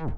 All 0.00 0.08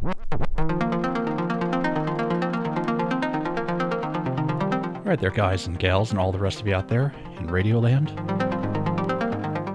right, 5.05 5.21
there, 5.21 5.31
guys 5.31 5.67
and 5.67 5.79
gals, 5.79 6.11
and 6.11 6.19
all 6.19 6.33
the 6.33 6.39
rest 6.39 6.63
of 6.63 6.67
you 6.67 6.75
out 6.75 6.89
there 6.89 7.15
in 7.39 7.49
Radioland. 7.49 8.11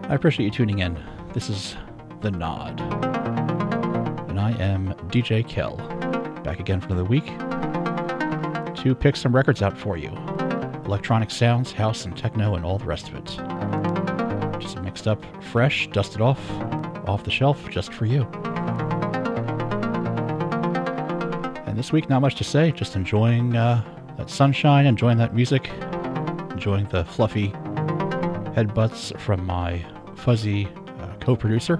I 0.09 0.15
appreciate 0.15 0.45
you 0.45 0.51
tuning 0.51 0.79
in. 0.79 0.99
This 1.33 1.51
is 1.51 1.77
The 2.21 2.31
Nod. 2.31 2.81
And 4.27 4.39
I 4.39 4.53
am 4.59 4.95
DJ 5.11 5.47
Kel, 5.47 5.77
back 6.43 6.59
again 6.59 6.81
for 6.81 6.87
another 6.87 7.03
week 7.03 7.27
to 8.81 8.95
pick 8.95 9.15
some 9.15 9.35
records 9.35 9.61
out 9.61 9.77
for 9.77 9.97
you 9.97 10.09
electronic 10.83 11.29
sounds, 11.29 11.71
house, 11.71 12.05
and 12.05 12.17
techno, 12.17 12.55
and 12.55 12.65
all 12.65 12.79
the 12.79 12.85
rest 12.85 13.07
of 13.07 13.15
it. 13.15 14.59
Just 14.59 14.79
mixed 14.81 15.07
up, 15.07 15.23
fresh, 15.43 15.87
dusted 15.91 16.21
off, 16.21 16.41
off 17.07 17.23
the 17.23 17.31
shelf, 17.31 17.69
just 17.69 17.93
for 17.93 18.05
you. 18.05 18.27
This 21.81 21.91
week, 21.91 22.07
not 22.09 22.21
much 22.21 22.35
to 22.35 22.43
say, 22.43 22.71
just 22.71 22.95
enjoying 22.95 23.57
uh, 23.57 23.83
that 24.15 24.29
sunshine, 24.29 24.85
enjoying 24.85 25.17
that 25.17 25.33
music, 25.33 25.67
enjoying 26.51 26.85
the 26.89 27.03
fluffy 27.03 27.47
headbutts 28.53 29.19
from 29.19 29.43
my 29.43 29.83
fuzzy 30.15 30.67
uh, 30.99 31.11
co 31.19 31.35
producer. 31.35 31.77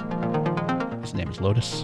His 1.02 1.14
name 1.14 1.30
is 1.30 1.40
Lotus. 1.40 1.84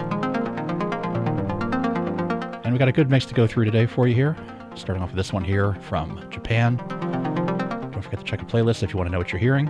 And 2.63 2.73
we 2.73 2.80
got 2.80 2.88
a 2.88 2.91
good 2.91 3.11
mix 3.11 3.27
to 3.27 3.35
go 3.35 3.45
through 3.45 3.66
today 3.66 3.85
for 3.85 4.08
you 4.08 4.16
here. 4.16 4.36
Starting 4.73 5.03
off 5.03 5.09
with 5.09 5.17
this 5.17 5.31
one 5.31 5.44
here 5.44 5.75
from 5.75 6.27
Japan. 6.31 6.77
Don't 7.91 8.02
forget 8.02 8.20
to 8.20 8.25
check 8.25 8.41
a 8.41 8.45
playlist 8.45 8.81
if 8.81 8.94
you 8.94 8.97
want 8.97 9.09
to 9.09 9.11
know 9.11 9.20
what 9.20 9.31
you're 9.31 9.39
hearing 9.39 9.70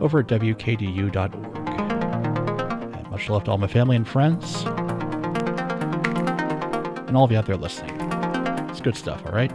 over 0.00 0.20
at 0.20 0.28
wkdu.org. 0.28 1.34
And 2.94 3.10
much 3.10 3.28
love 3.28 3.42
to 3.42 3.50
all 3.50 3.58
my 3.58 3.66
family 3.66 3.96
and 3.96 4.06
friends 4.06 4.64
and 7.08 7.16
all 7.16 7.24
of 7.24 7.32
you 7.32 7.38
out 7.38 7.46
there 7.46 7.56
listening. 7.56 7.98
It's 8.70 8.80
good 8.80 8.96
stuff, 8.96 9.24
all 9.26 9.32
right? 9.32 9.50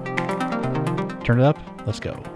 Turn 1.23 1.39
it 1.39 1.45
up. 1.45 1.57
Let's 1.85 1.99
go. 1.99 2.32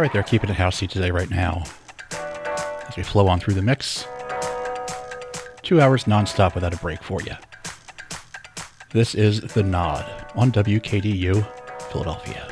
All 0.00 0.04
right, 0.04 0.12
they're 0.14 0.22
keeping 0.22 0.48
it 0.48 0.56
housey 0.56 0.88
today, 0.88 1.10
right 1.10 1.28
now. 1.28 1.62
As 2.88 2.96
we 2.96 3.02
flow 3.02 3.28
on 3.28 3.38
through 3.38 3.52
the 3.52 3.60
mix, 3.60 4.06
two 5.62 5.78
hours 5.78 6.04
nonstop 6.04 6.54
without 6.54 6.72
a 6.72 6.78
break 6.78 7.02
for 7.02 7.20
you. 7.20 7.34
This 8.94 9.14
is 9.14 9.42
The 9.42 9.62
Nod 9.62 10.06
on 10.34 10.52
WKDU, 10.52 11.46
Philadelphia. 11.92 12.49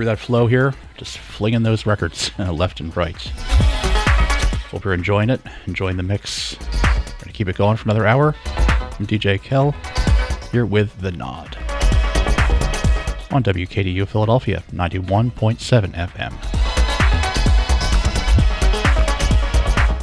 Through 0.00 0.06
that 0.06 0.18
flow 0.18 0.46
here, 0.46 0.72
just 0.96 1.18
flinging 1.18 1.62
those 1.62 1.84
records 1.84 2.30
left 2.38 2.80
and 2.80 2.96
right. 2.96 3.20
Hope 4.70 4.82
you're 4.82 4.94
enjoying 4.94 5.28
it, 5.28 5.42
enjoying 5.66 5.98
the 5.98 6.02
mix. 6.02 6.54
Going 6.54 7.24
to 7.24 7.32
keep 7.32 7.48
it 7.48 7.56
going 7.56 7.76
for 7.76 7.84
another 7.84 8.06
hour. 8.06 8.34
I'm 8.46 9.06
DJ 9.06 9.38
Kel, 9.42 9.72
here 10.52 10.64
with 10.64 10.98
The 11.02 11.12
Nod 11.12 11.54
on 13.30 13.42
WKDU 13.42 14.08
Philadelphia, 14.08 14.62
91.7 14.72 15.92
FM. 15.92 16.32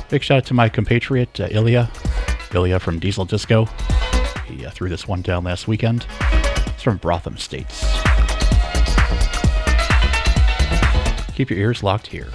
Big 0.10 0.22
shout 0.22 0.38
out 0.38 0.46
to 0.46 0.54
my 0.54 0.70
compatriot, 0.70 1.40
uh, 1.40 1.48
Ilya. 1.50 1.90
Ilya 2.54 2.80
from 2.80 3.00
Diesel 3.00 3.26
Disco. 3.26 3.68
He 4.46 4.64
uh, 4.64 4.70
threw 4.70 4.90
this 4.90 5.08
one 5.08 5.24
down 5.24 5.46
last 5.46 5.68
weekend. 5.68 6.06
It's 6.68 6.84
from 6.84 6.98
Brotham 6.98 7.38
States. 7.38 7.97
Keep 11.38 11.52
your 11.52 11.60
ears 11.60 11.84
locked 11.84 12.08
here. 12.08 12.30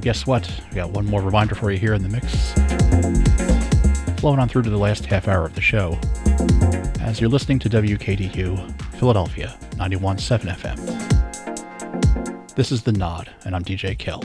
guess 0.00 0.24
what? 0.24 0.48
We 0.70 0.76
got 0.76 0.90
one 0.90 1.04
more 1.04 1.20
reminder 1.20 1.56
for 1.56 1.72
you 1.72 1.78
here 1.78 1.94
in 1.94 2.02
the 2.04 2.08
mix. 2.08 2.52
Flowing 4.20 4.38
on 4.38 4.48
through 4.48 4.62
to 4.62 4.70
the 4.70 4.78
last 4.78 5.04
half 5.04 5.26
hour 5.26 5.44
of 5.44 5.56
the 5.56 5.60
show. 5.60 5.98
As 7.00 7.20
you're 7.20 7.28
listening 7.28 7.58
to 7.58 7.68
WKDU 7.68 8.80
Philadelphia 8.94 9.58
91.7 9.72 10.54
FM. 10.54 12.54
This 12.54 12.70
is 12.70 12.84
The 12.84 12.92
Nod, 12.92 13.28
and 13.44 13.56
I'm 13.56 13.64
DJ 13.64 13.98
Kel. 13.98 14.22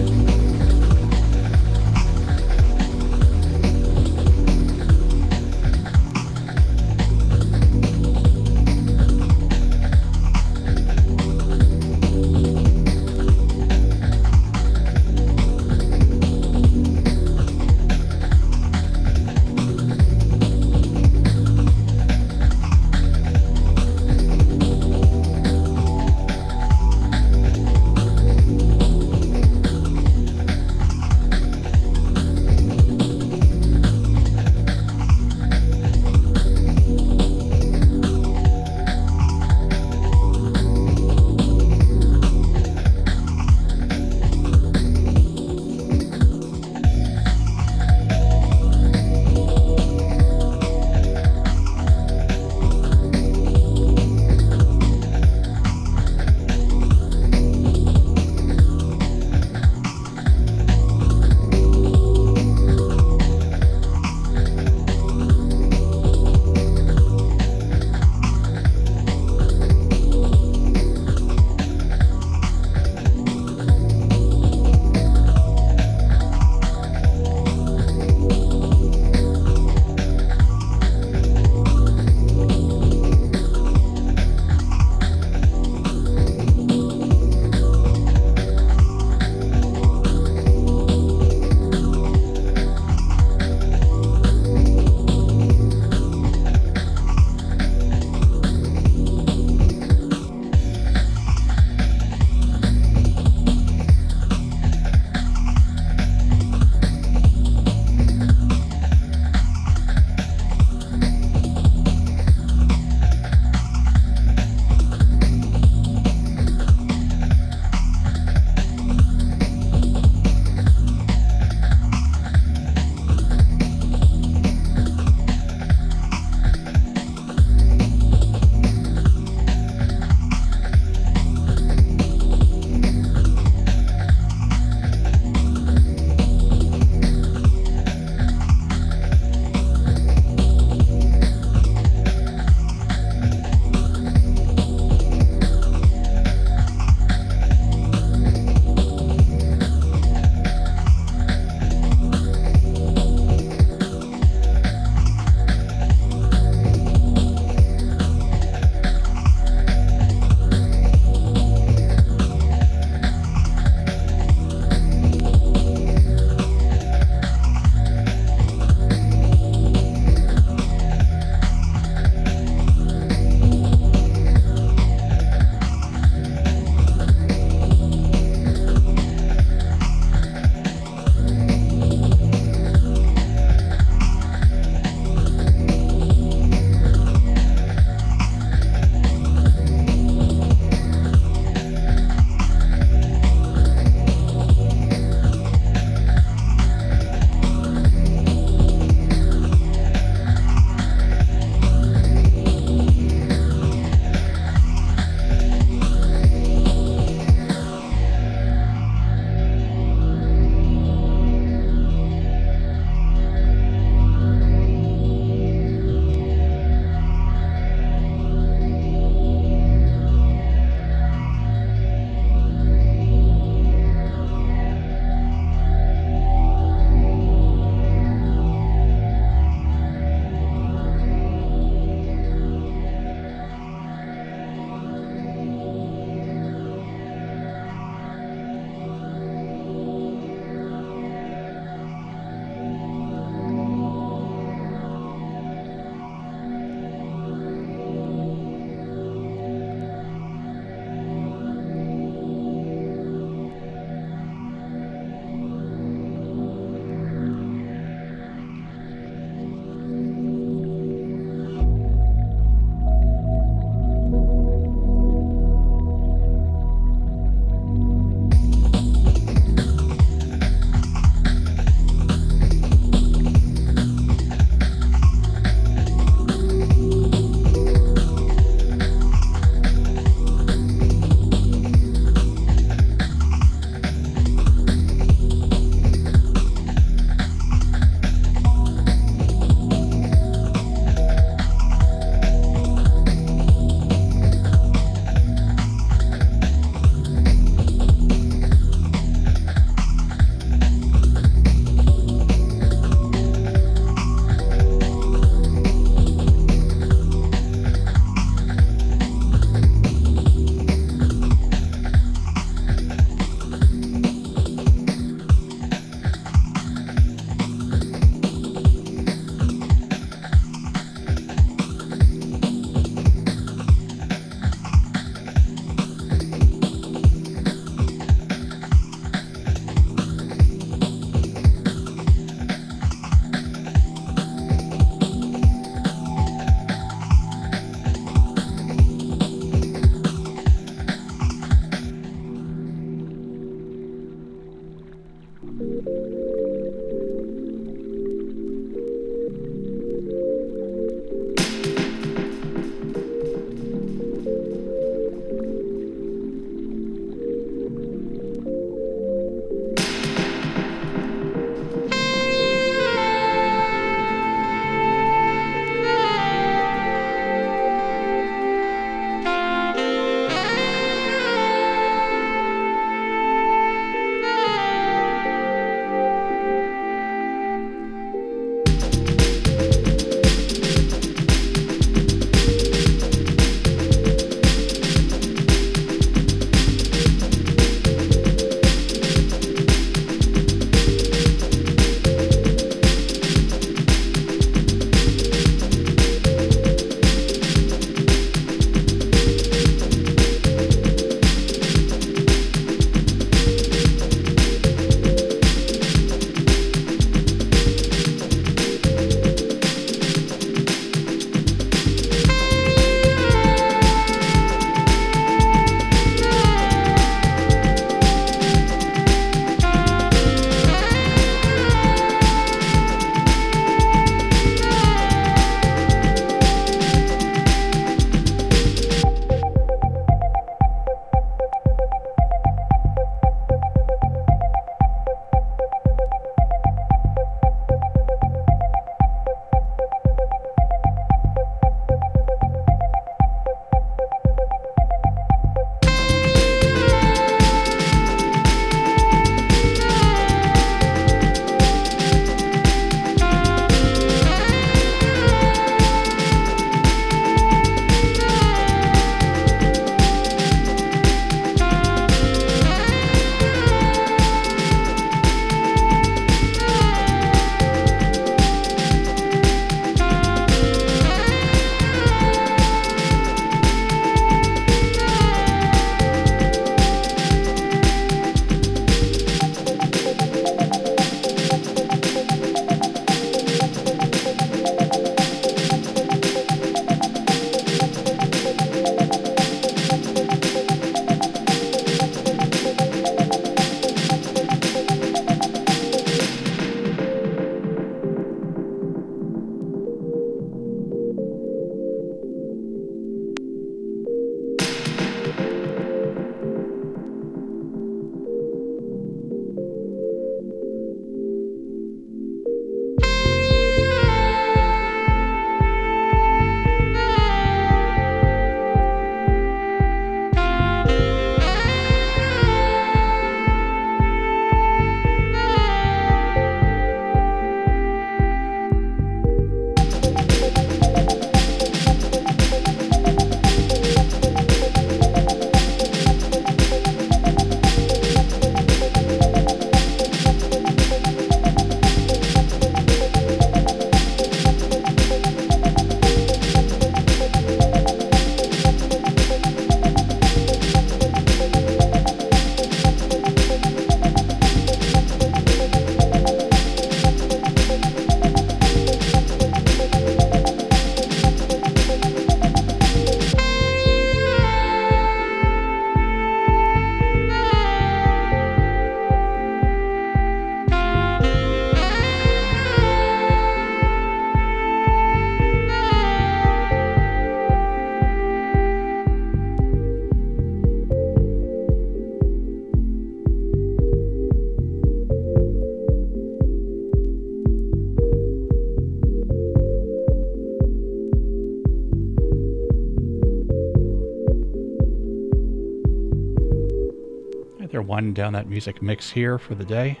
Down 598.16 598.32
that 598.32 598.48
music 598.48 598.80
mix 598.80 599.10
here 599.10 599.38
for 599.38 599.54
the 599.54 599.64
day. 599.64 600.00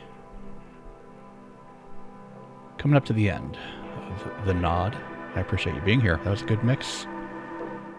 Coming 2.78 2.96
up 2.96 3.04
to 3.04 3.12
the 3.12 3.28
end 3.28 3.58
of 4.10 4.46
The 4.46 4.54
Nod. 4.54 4.96
I 5.34 5.40
appreciate 5.40 5.76
you 5.76 5.82
being 5.82 6.00
here. 6.00 6.18
That 6.24 6.30
was 6.30 6.40
a 6.40 6.46
good 6.46 6.64
mix. 6.64 7.06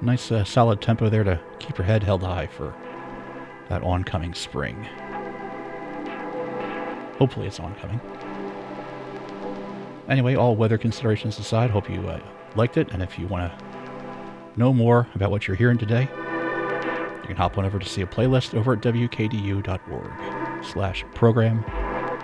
Nice 0.01 0.31
uh, 0.31 0.43
solid 0.43 0.81
tempo 0.81 1.07
there 1.07 1.23
to 1.23 1.39
keep 1.59 1.77
your 1.77 1.85
head 1.85 2.01
held 2.01 2.23
high 2.23 2.47
for 2.47 2.73
that 3.69 3.83
oncoming 3.83 4.33
spring. 4.33 4.83
Hopefully 7.19 7.45
it's 7.45 7.59
oncoming. 7.59 8.01
Anyway, 10.09 10.33
all 10.33 10.55
weather 10.55 10.79
considerations 10.79 11.37
aside, 11.37 11.69
hope 11.69 11.89
you 11.91 12.01
uh, 12.09 12.19
liked 12.55 12.77
it. 12.77 12.89
And 12.91 13.03
if 13.03 13.19
you 13.19 13.27
want 13.27 13.51
to 13.51 13.65
know 14.55 14.73
more 14.73 15.07
about 15.13 15.29
what 15.29 15.47
you're 15.47 15.57
hearing 15.57 15.77
today, 15.77 16.09
can 17.37 17.43
hop 17.43 17.57
on 17.57 17.65
over 17.65 17.77
to 17.77 17.87
see 17.87 18.01
a 18.01 18.07
playlist 18.07 18.55
over 18.55 18.73
at 18.73 18.81
wkdu.org 18.81 20.65
slash 20.65 21.05
program 21.13 21.63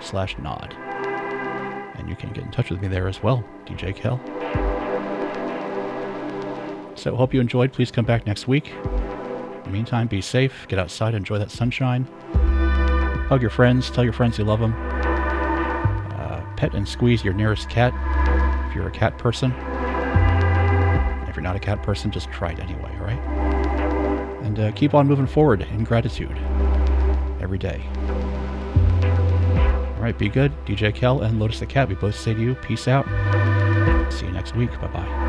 slash 0.02 0.36
nod. 0.40 0.74
And 1.96 2.10
you 2.10 2.16
can 2.16 2.34
get 2.34 2.44
in 2.44 2.52
touch 2.52 2.72
with 2.72 2.82
me 2.82 2.88
there 2.88 3.08
as 3.08 3.22
well, 3.22 3.46
DJ 3.66 3.96
Kel. 3.96 4.20
So 6.96 7.16
hope 7.16 7.34
you 7.34 7.42
enjoyed. 7.42 7.72
Please 7.72 7.92
come 7.92 8.06
back 8.06 8.26
next 8.26 8.48
week. 8.48 8.70
In 8.70 9.64
the 9.66 9.70
meantime, 9.70 10.08
be 10.08 10.22
safe, 10.22 10.66
get 10.68 10.80
outside, 10.80 11.14
enjoy 11.14 11.38
that 11.38 11.52
sunshine. 11.52 12.06
Hug 13.30 13.42
your 13.42 13.52
friends, 13.52 13.92
tell 13.92 14.04
your 14.04 14.14
friends 14.14 14.38
you 14.40 14.44
love 14.44 14.60
them. 14.60 14.74
Uh, 14.74 16.44
pet 16.56 16.74
and 16.74 16.88
squeeze 16.88 17.24
your 17.24 17.34
nearest 17.34 17.70
cat 17.70 17.94
if 18.68 18.76
you're 18.76 18.88
a 18.88 18.92
cat 18.92 19.18
person. 19.20 19.52
If 21.30 21.36
you're 21.36 21.44
not 21.44 21.56
a 21.56 21.60
cat 21.60 21.84
person, 21.84 22.10
just 22.10 22.32
try 22.32 22.52
it 22.52 22.60
anyway, 22.60 22.92
all 23.00 23.06
right? 23.06 23.33
And 24.54 24.66
uh, 24.68 24.72
keep 24.74 24.94
on 24.94 25.08
moving 25.08 25.26
forward 25.26 25.64
in 25.64 25.84
gratitude 25.84 26.38
every 27.42 27.58
day. 27.58 27.84
All 29.96 30.04
right, 30.04 30.16
be 30.16 30.30
good. 30.30 30.52
DJ 30.68 30.94
Kel 30.94 31.22
and 31.22 31.40
Lotus 31.40 31.60
the 31.60 31.66
Cat, 31.66 31.90
we 31.90 31.96
both 31.96 32.16
say 32.16 32.36
to 32.36 32.40
you, 32.40 32.54
peace 32.54 32.88
out. 32.88 33.06
See 34.14 34.28
you 34.28 34.32
next 34.32 34.56
week. 34.56 34.70
Bye 34.80 34.88
bye. 34.90 35.23